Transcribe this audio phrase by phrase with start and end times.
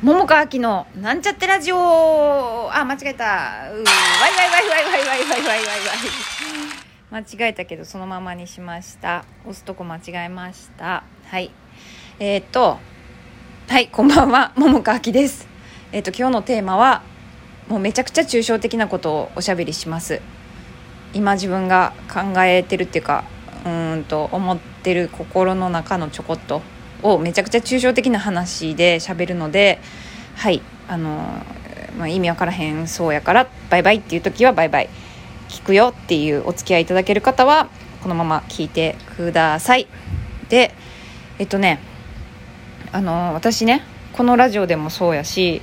[0.00, 1.76] 桃川明のなんちゃってラジオ。
[1.76, 3.24] あ間違えた。
[3.24, 5.64] うわいわいわいわいわいわいわいわいわいわ
[7.10, 7.24] い。
[7.26, 9.24] 間違えたけどそのままにしました。
[9.42, 11.02] 押すとこ間違えました。
[11.26, 11.50] はい。
[12.20, 12.78] えー、っと
[13.66, 14.52] はいこんばんは。
[14.54, 15.48] 桃川明です。
[15.90, 17.02] えー、っと今日のテーマは
[17.66, 20.22] もうめちゃくちゃ抽象的なことをおしゃべりします。
[21.12, 23.24] 今自分が考えてるっていうか
[23.66, 26.62] うんと思ってる心の中のちょこっと。
[27.02, 29.80] をめちゃくちゃ抽象的な話で喋るので
[30.36, 31.42] はいあの、
[31.98, 34.88] まあ、意味わからへんそうやからバイバイっていう時はバイバイ。
[35.48, 37.68] 聞くよっていうお付き合いいただける方は
[38.02, 39.88] このまま聞いてください。
[40.48, 40.74] で
[41.38, 41.80] えっとね
[42.92, 45.62] あの私ねこのラジオでもそうやし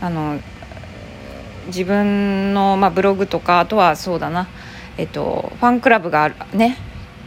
[0.00, 0.38] あの
[1.66, 4.48] 自分の、まあ、ブログとかあとはそうだな
[4.96, 6.76] えっとファンクラブがあるね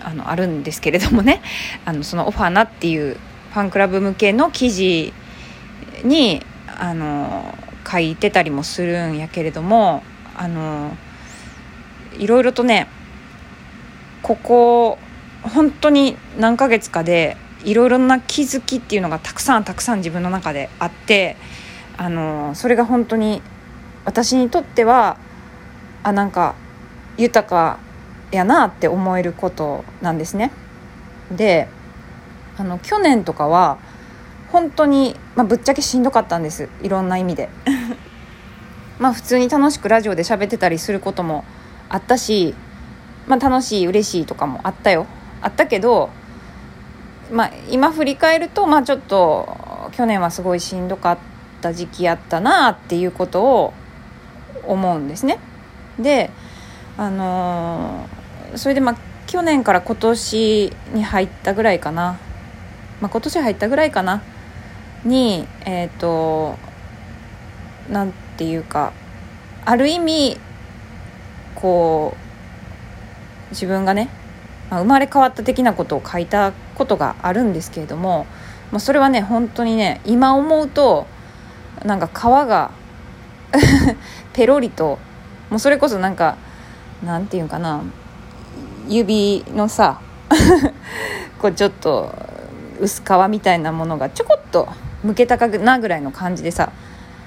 [0.00, 1.42] あのあるんですけれどもね
[1.84, 3.16] あのそのオファーなっていう
[3.52, 5.12] ファンクラブ向けの記事
[6.04, 7.54] にあの
[7.90, 10.02] 書いてたりもするんやけれども
[10.34, 10.96] あの
[12.18, 12.88] いろいろとね
[14.22, 14.98] ここ
[15.42, 21.36] 本当に何ヶ月かでいろいろな気づきっていうのがたくさんたくさん自分の中であって
[21.98, 23.42] あのそれが本当に
[24.04, 25.18] 私にとっては
[26.02, 26.54] あなんか
[27.18, 27.78] 豊か
[28.30, 30.50] やなって思えることなんですね。
[31.30, 31.68] で
[32.58, 33.78] あの去年とかは
[34.50, 36.68] 本当に、まあ、ぶっちゃけしんどかったんです。
[36.82, 37.48] いろんな意味で。
[38.98, 41.44] まあ普通に楽しくラジオで喋ってたりすることも
[41.88, 42.54] あったし、
[43.26, 45.06] まあ、楽しい嬉しいとかもあったよ。
[45.40, 46.10] あったけど、
[47.30, 51.18] まあ、今振り返ると、まあ、ちょっと去年はすごいしんどかっ
[51.62, 53.72] た時期やったなっていうことを
[54.66, 55.38] 思うんですね。
[55.98, 56.30] で
[56.98, 62.18] あのー、それでまあ去年から今年に入ったぐらいかな
[63.02, 64.22] まあ、今年入ったぐらいかな。
[65.04, 66.56] にえっ、ー、と
[67.90, 68.92] なんていうか
[69.64, 70.38] ある意味
[71.56, 74.08] こう自分がね、
[74.70, 78.26] まあ、生まれ変わった的なことを書いたことがあるんですけれども、
[78.70, 81.06] まあ、それはね本当にね今思うと
[81.84, 82.70] なんか皮が
[84.32, 84.98] ペロリと
[85.50, 86.36] もうそれこそなんか
[87.04, 87.82] なんていうかな
[88.88, 90.00] 指のさ
[91.42, 92.31] こうちょっと
[92.82, 94.68] 薄皮みたいなものがちょこっと
[95.04, 96.72] むけたかなぐらいの感じでさ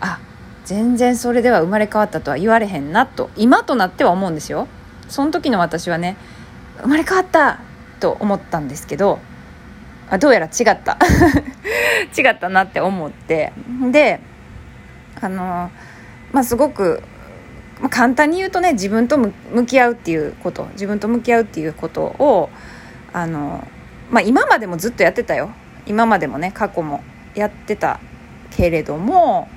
[0.00, 0.20] あ
[0.64, 4.68] 全然それでは生まれ変わったとは言われへんなと今となっては思うんですよ。
[5.08, 6.16] その時の私はね
[6.82, 7.60] 生まれ変わった
[7.98, 9.18] と思ったんですけど
[10.10, 10.98] あどうやら違った。
[12.16, 13.52] 違ったなって思って。
[13.90, 14.20] で
[15.20, 15.70] あの
[16.32, 17.02] まあすごく、
[17.80, 19.32] まあ、簡単に言うとね自分と向
[19.66, 22.50] き合うっていうこと自分と向き合うっていうことを
[23.14, 23.66] あの
[24.10, 25.50] まあ、今までもずっとやってたよ。
[25.86, 27.02] 今までもね過去も
[27.34, 27.98] やってた
[28.50, 29.48] けれども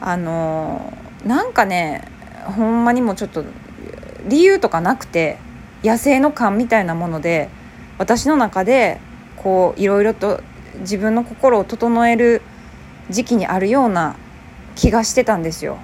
[0.00, 0.92] あの
[1.24, 2.06] なんかね
[2.44, 3.44] ほんまにもうちょっと
[4.28, 5.38] 理由とかなくて
[5.82, 7.48] 野生の感みたいなもので
[7.98, 9.00] 私の中で
[9.36, 10.42] こういろいろと
[10.80, 12.42] 自分の心を整える
[13.08, 14.16] 時期にあるような
[14.76, 15.78] 気がしてたんですよ。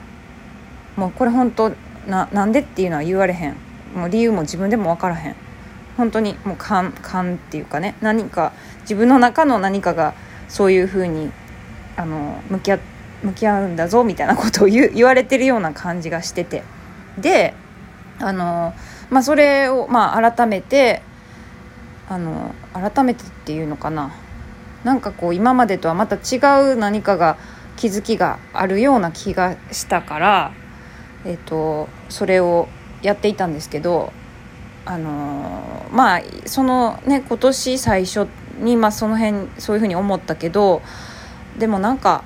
[0.96, 1.72] もうこれ本当
[2.06, 3.56] ななんでっていうのは言われへん。
[3.94, 5.36] もう理由も自分でも分からへん。
[5.96, 8.52] 本当にもう勘勘っていうかね何か
[8.82, 10.14] 自分の中の何かが
[10.48, 11.32] そういうふうに
[11.96, 12.78] あの向き合
[13.22, 16.62] 向き合うんだぞみたいなことを言われてるような感じがしてて。
[17.18, 17.54] で
[18.20, 18.74] あの、
[19.10, 21.02] まあ、それを、まあ、改めて
[22.08, 24.12] あの改めてっていうのかな。
[24.84, 26.38] なんかこう今までとはまた違
[26.72, 27.36] う何かが
[27.76, 30.52] 気づきがあるような気がしたから、
[31.24, 32.68] えーとそれを
[33.02, 34.12] やっていたんですけど
[34.86, 38.26] あの、まあそのね今年最初
[38.60, 40.80] にまあその辺そういうふうに思ったけど
[41.58, 42.24] でもなんか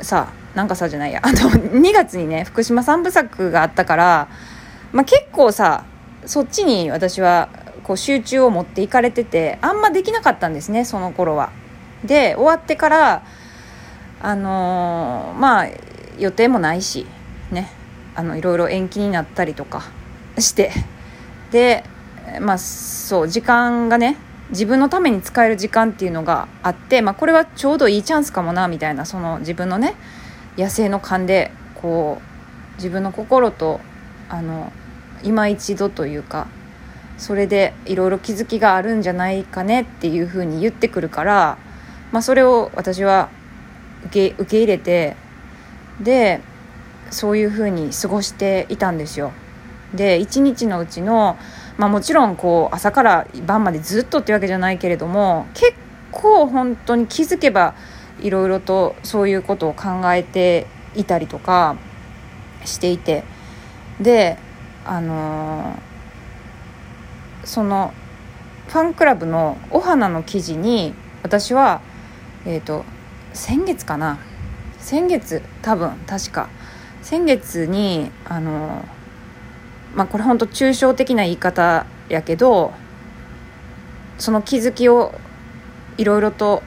[0.00, 1.20] さなんかさじゃないや。
[1.22, 4.28] あの2月にね福島三部作があったから、
[4.92, 5.84] まあ、結構さ
[6.24, 7.50] そっちに私は
[7.82, 11.52] こう集中を持っていかれててあんまできなかったんですねその頃は。
[12.04, 13.22] で終わってから
[14.22, 15.66] あのー、まあ
[16.18, 17.06] 予定もないし
[17.50, 17.70] ね。
[18.14, 19.82] あのいろいろ延期になったりとか
[20.38, 20.72] して。
[21.50, 21.84] で
[22.40, 24.16] まあそう時間がね
[24.50, 29.94] 自分のために使える時間っていうのがあって、まあ、これはちょうどいいチャンスかもなみたいなその自分のね
[30.56, 33.80] 野生の勘でこう自分の心と
[34.28, 34.72] あの
[35.24, 36.46] 今一度というか
[37.18, 41.58] それでいろいろ気づきがあるんじゃないかねっていうふうに言ってくるから、
[42.12, 43.30] まあ、それを私は
[44.06, 45.16] 受け受け入れて
[46.00, 46.40] で
[47.10, 49.32] そういうふうに過ごしていたんですよ。
[49.94, 51.38] で一日のうちの
[51.78, 55.74] まあ、もちろんこう朝から晩までずっとってわけじゃないけれども結
[56.10, 57.74] 構本当に気づけば
[58.20, 61.76] いろいろとそういうことを考えていたりとか
[62.64, 63.24] していて
[64.00, 64.38] で
[64.86, 67.92] あのー、その
[68.68, 71.82] ファンクラブのお花の記事に私は
[72.46, 72.84] えっ、ー、と
[73.32, 74.18] 先月かな？
[74.78, 76.48] 先月多分確か。
[77.02, 78.84] 先月にあの
[79.96, 82.72] まあこれ本当抽象的な言い方やけど
[84.18, 85.14] その気づきを
[85.96, 86.62] いろいろと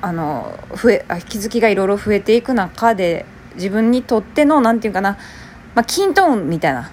[0.00, 5.18] あの増えあ気づきがいろいろ増えていく中で自分にとっての何て言うかな、
[5.74, 6.90] まあ、キントーンみたいな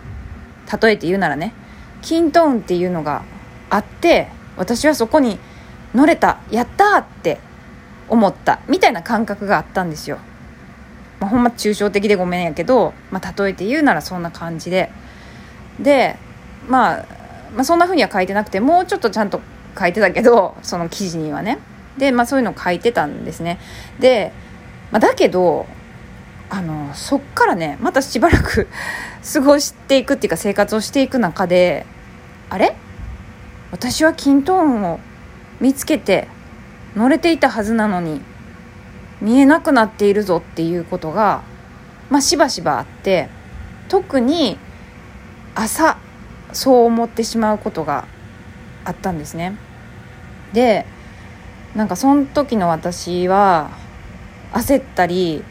[0.81, 1.53] 例えて言うならね
[2.01, 3.23] キントーンっていうのが
[3.69, 4.27] あって
[4.57, 5.39] 私はそこに
[5.93, 7.39] 乗れたやったって
[8.09, 10.19] 思ったみたいな感覚があったんですよ。
[11.19, 14.91] まあ、ほんま抽象的でごめんやけど、まあ、例えて言うならそんな感じで。
[15.79, 16.17] で、
[16.67, 17.05] まあ、
[17.53, 19.41] まあそんなふうには書いてなくてもうちょっとちゃんと
[19.77, 21.59] 書いてたけど その記事にはね。
[21.97, 23.59] で、まあ、そういうのを書いてたんですね。
[23.99, 24.31] で、
[24.91, 25.65] まあ、だけど
[26.49, 28.67] あのそっからねまたしばらく
[29.33, 31.85] 過ごしていくっていうか生活をしていく中で
[32.49, 32.75] あれ？
[33.71, 34.99] 私はキントーンを
[35.59, 36.27] 見つけて
[36.95, 38.21] 乗れていたはずなのに
[39.21, 41.43] 見えなくなっているぞっていうことが、
[42.09, 43.29] まあ、しばしばあって
[43.89, 44.57] 特に
[45.55, 45.97] 朝
[46.51, 48.05] そう思ってしまうことが
[48.85, 49.57] あったんですね。
[50.53, 50.85] で
[51.75, 53.71] なんかその時の私は
[54.51, 55.43] 焦ったり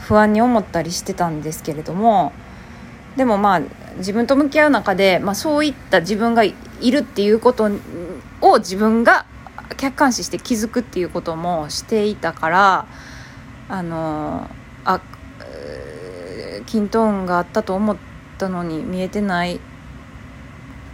[0.00, 2.32] 不安に思ったりしてたんですけれども
[3.16, 3.62] でもまあ
[3.98, 7.70] 自分と向き合う中で、まあ、そういった自分がいるっていうこと
[8.40, 9.24] を自分が
[9.76, 12.86] 客観視して気づくっていうこともしていたから
[13.68, 14.48] あの
[14.84, 15.00] あ
[16.66, 17.96] 均等音があったと思っ
[18.38, 19.60] たのに見えてない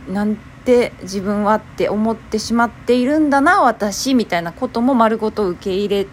[0.09, 6.07] なんて自分はって思ってしまっているんだな私みたいなことも丸ごと受け入れ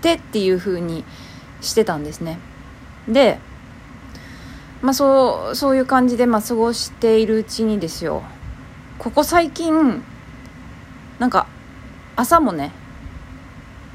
[0.00, 1.04] てっていう風に
[1.60, 2.38] してたんですね。
[3.08, 3.38] で
[4.82, 8.22] まあそうそういう感じでまあ過ごしているうちにですよ
[8.98, 10.02] ここ最近
[11.18, 11.46] なんか
[12.18, 12.72] 朝もね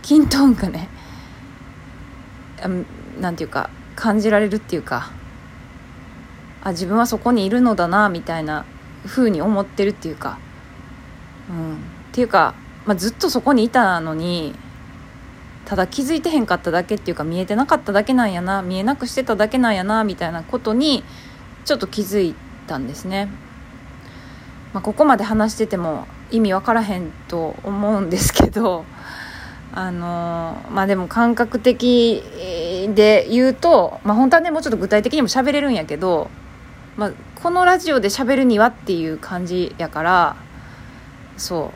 [0.01, 0.87] キントーンがね
[3.19, 5.11] なんていうか感じられるっていうか
[6.63, 8.63] あ自分はそこにいるのだなみたいな
[9.05, 10.39] 風に思ってるっていうか、
[11.49, 11.77] うん、っ
[12.13, 12.55] ていうか、
[12.85, 14.55] まあ、ずっとそこにいたのに
[15.65, 21.03] ただ気づいてへんかっただけっていうか見えてなかっただけなんやな見えなくしてただけなんやなみたいなことに
[21.65, 22.35] ちょっと気づい
[22.67, 23.27] たんですね。
[24.73, 28.85] まあ、ここまで話してても意味分からへんと思うんですけど
[29.73, 32.23] あのまあでも感覚的
[32.93, 36.29] で言うと、まあ、本当はねもうちょっと具体的にも喋れるんやけど
[36.95, 37.11] まあ、
[37.41, 40.35] このラジオで喋るにはっていう感じやから
[41.37, 41.71] そ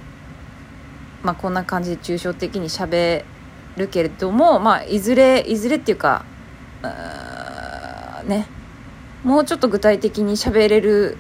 [1.24, 1.26] う。
[1.26, 3.24] まあこんな感じで抽象的に喋
[3.76, 6.24] るけれどもまあいずれいずれっていうか
[6.84, 8.48] うね。
[9.24, 11.18] もうちょっと具体的に喋れる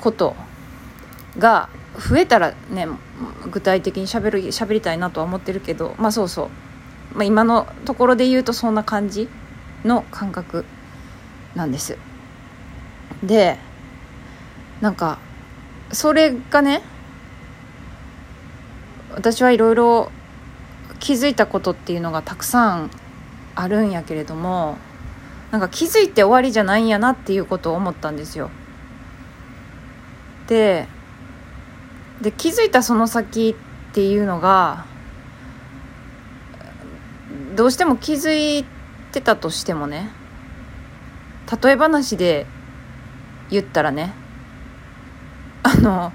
[0.00, 0.34] こと
[1.36, 1.68] が
[1.98, 2.88] 増えたらね
[3.50, 6.50] 具体的に喋る喋りたいなとは思ってるけどまあそうそ
[7.14, 9.28] う、まあ、今のところで言うとそんな感じ
[9.84, 10.64] の感覚
[11.54, 11.96] なんです。
[13.22, 13.58] で
[14.80, 15.18] なんか
[15.92, 16.82] それがね
[19.14, 20.10] 私はいろいろ
[20.98, 22.90] 気づいたことっていうのがたくさん
[23.54, 24.76] あるんやけれども
[25.52, 28.50] なんか気づいて終わりじゃないんやなっていうことを思ったんですよ。
[30.48, 30.88] で
[32.20, 33.56] で気づいたその先
[33.90, 34.86] っていうのが
[37.54, 38.64] どうしても気づい
[39.12, 40.10] てたとしてもね
[41.62, 42.46] 例え話で
[43.50, 44.12] 言ったらね
[45.62, 46.12] あの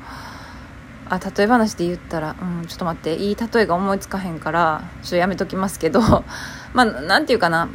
[1.10, 6.02] あ例え話で言ったら、うん、ちょっと待っていい例えが思いつかへんからちょっとやめときますけど
[6.74, 7.68] まあなんていうかな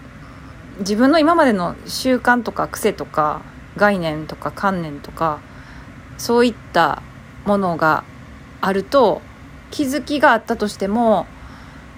[0.81, 3.43] 自分の今までの習慣とか癖とか
[3.77, 5.41] 概念とか観念とか
[6.17, 7.03] そういった
[7.45, 8.05] ものが
[8.65, 9.21] あると
[9.71, 11.27] 気づきがあったとしても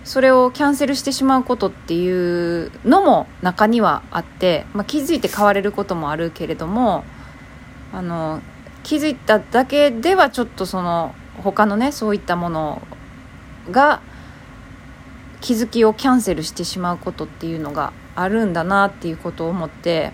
[0.03, 7.05] それをキャンセルしてしまうことっていうのも中にはあって、まあ、気づいて変われることもあるけれども
[7.93, 8.41] あの
[8.83, 12.83] 気づいただけではちょっとその他のねそういったもの
[13.71, 14.01] が
[15.41, 20.13] 気づきをキャンセルしてしまうことっていうのがあるんだなっていうことを思って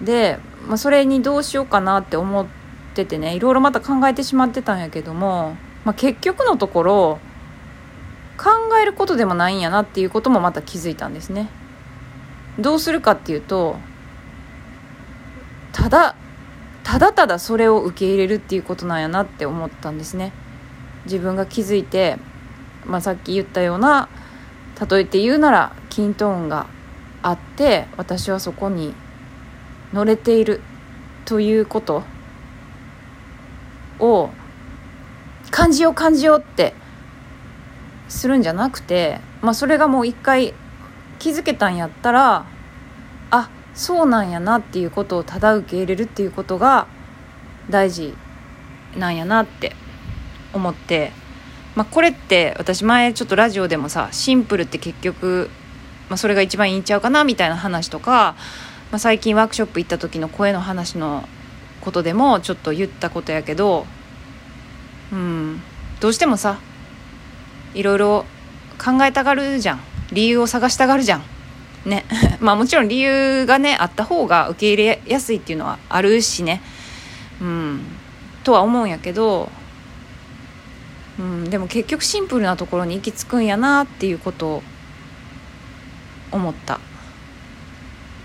[0.00, 2.61] で、まあ、それにどうしようかなって思って
[2.92, 7.18] っててねいろいろまた考えてしまってたんやけども、まあ、結局のところ
[8.36, 11.48] 考えることでもないんやなっていうこともまた気づいたんですね。
[12.58, 13.76] どうするかっていうと
[15.72, 16.14] ただ
[16.84, 20.32] ただただそれを受け入れるっていうことなんやなって思ったんですね
[21.06, 22.18] 自分が気づいて
[22.86, 24.08] まあ、さっき言ったような
[24.90, 26.66] 例えて言うなら均等運が
[27.22, 28.94] あって私はそこに
[29.92, 30.60] 乗れている
[31.24, 32.02] ということ
[34.02, 34.30] を
[35.50, 36.74] 感じよう感じようって
[38.08, 40.54] するんじゃなくて、まあ、それがもう一回
[41.18, 42.44] 気づけたんやったら
[43.30, 46.86] あそうなんやなっていうことをただ受け入れるっていうことが
[47.70, 48.14] 大事
[48.96, 49.74] なんやなって
[50.52, 51.12] 思って、
[51.74, 55.48] まあ、これって私前ちょっとラジオでもさシンプルって結局、
[56.08, 58.34] まあ、それが一番いいんちゃうかなみたいな話とか、
[58.90, 61.26] まあ、最近ワークショップ行った時の声の話の
[61.82, 63.86] ことでもちょっと言ったことやけど
[65.12, 65.60] うん
[66.00, 66.58] どうしてもさ
[67.74, 68.24] いろいろ
[68.82, 69.80] 考えたがるじゃん。
[70.10, 71.22] 理由を探したがるじゃん。
[71.86, 72.04] ね。
[72.40, 76.60] まあもちろん理由がねあった方が受け入れやすいっていうのはあるしね。
[77.40, 77.80] うん。
[78.44, 79.50] とは思うんやけど
[81.18, 84.62] うん、でも結局シンプルなところに行き着くんやなっていうことを
[86.32, 86.80] 思った、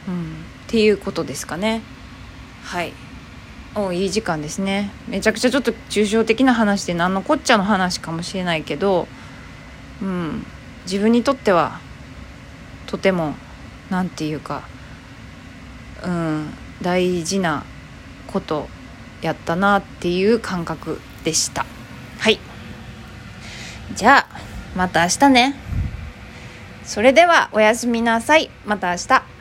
[0.08, 0.26] うん、っ
[0.68, 1.82] ていうことですかね。
[2.64, 2.94] はい。
[3.80, 4.90] おいい時間ですね。
[5.08, 9.08] めちゃくちゃちょっと抽象的な話で何のこっちゃの話かもしれないけど、
[10.02, 10.44] うん、
[10.86, 11.80] 自分にとっては
[12.88, 13.36] とても
[13.92, 14.64] 何て言うか、
[16.04, 16.50] うん、
[16.82, 17.66] 大事な
[18.26, 18.68] こと
[19.22, 21.64] やったなっていう感覚でした。
[22.18, 22.40] はい。
[23.94, 24.28] じゃあ
[24.76, 25.56] また明日ね。
[26.84, 28.50] それではおやすみなさい。
[28.66, 29.37] また明日。